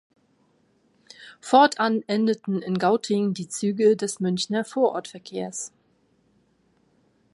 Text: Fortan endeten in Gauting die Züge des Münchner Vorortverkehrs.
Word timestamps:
Fortan 1.41 2.01
endeten 2.07 2.63
in 2.63 2.79
Gauting 2.79 3.35
die 3.35 3.47
Züge 3.49 3.95
des 3.95 4.19
Münchner 4.19 4.65
Vorortverkehrs. 4.65 5.73